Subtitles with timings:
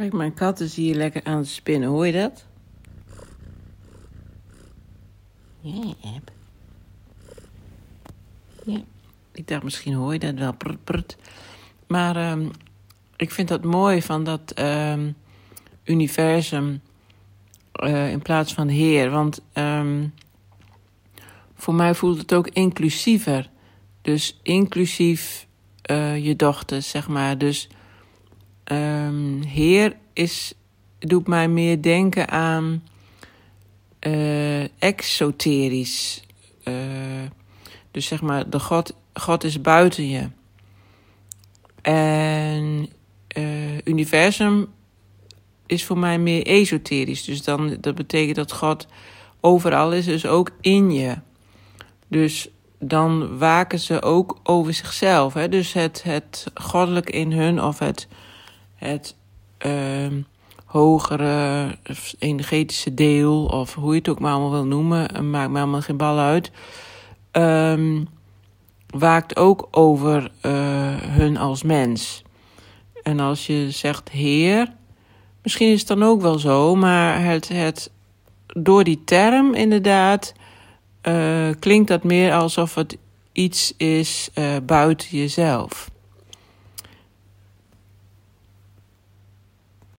[0.00, 1.88] Kijk, mijn kat is hier lekker aan het spinnen.
[1.88, 2.46] Hoor je dat?
[5.60, 6.30] Ja, App.
[8.64, 8.80] Ja.
[9.32, 10.54] Ik dacht, misschien hoor je dat wel.
[10.84, 11.16] Prut.
[11.86, 12.48] Maar ehm,
[13.16, 15.12] ik vind dat mooi van dat ehm,
[15.84, 16.80] universum
[17.82, 19.10] uh, in plaats van Heer.
[19.10, 20.06] Want ehm,
[21.54, 23.50] voor mij voelt het ook inclusiever.
[24.02, 25.46] Dus inclusief
[25.90, 27.38] uh, je dochter, zeg maar.
[27.38, 27.68] Dus
[28.72, 30.54] um, Heer is,
[30.98, 32.82] doet mij meer denken aan
[34.06, 36.22] uh, exoterisch.
[36.64, 36.74] Uh,
[37.90, 40.28] dus zeg maar, de God, God is buiten je.
[41.82, 42.88] En
[43.84, 44.68] universum
[45.66, 47.24] is voor mij meer esoterisch.
[47.24, 48.86] Dus dan, dat betekent dat God
[49.40, 51.16] overal is, dus ook in je.
[52.08, 55.34] Dus dan waken ze ook over zichzelf.
[55.34, 55.48] Hè?
[55.48, 58.08] Dus het, het goddelijk in hun of het,
[58.80, 59.14] het
[59.66, 60.06] uh,
[60.64, 61.68] hogere
[62.18, 65.96] energetische deel, of hoe je het ook maar allemaal wil noemen, maakt me allemaal geen
[65.96, 66.50] bal uit.
[67.32, 68.08] Um,
[68.86, 70.52] waakt ook over uh,
[70.96, 72.22] hun als mens.
[73.02, 74.72] En als je zegt Heer,
[75.42, 77.90] misschien is het dan ook wel zo, maar het, het,
[78.46, 80.32] door die term inderdaad
[81.02, 82.96] uh, klinkt dat meer alsof het
[83.32, 84.30] iets is
[84.66, 85.89] buiten jezelf.